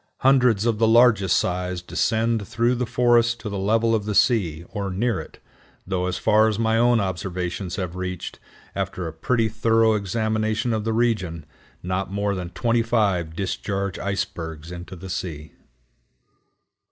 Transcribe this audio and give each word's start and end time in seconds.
Hundreds 0.21 0.65
of 0.65 0.79
the 0.79 0.87
largest 0.87 1.37
size 1.37 1.79
descend 1.79 2.47
through 2.47 2.73
the 2.73 2.87
forests 2.87 3.35
to 3.35 3.49
the 3.49 3.59
level 3.59 3.93
of 3.93 4.05
the 4.05 4.15
sea, 4.15 4.65
or 4.69 4.89
near 4.89 5.19
it, 5.19 5.37
though 5.85 6.07
as 6.07 6.17
far 6.17 6.47
as 6.47 6.57
my 6.57 6.75
own 6.75 6.99
observations 6.99 7.75
have 7.75 7.95
reached, 7.95 8.39
after 8.75 9.05
a 9.07 9.13
pretty 9.13 9.47
thorough 9.47 9.93
examination 9.93 10.73
of 10.73 10.85
the 10.85 10.91
region, 10.91 11.45
not 11.83 12.11
more 12.11 12.33
than 12.33 12.49
twenty 12.49 12.81
five 12.81 13.35
discharge 13.35 13.99
icebergs 13.99 14.71
into 14.71 14.95
the 14.95 15.07
sea. 15.07 15.51